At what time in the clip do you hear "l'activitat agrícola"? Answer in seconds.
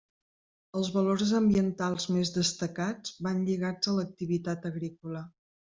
3.99-5.27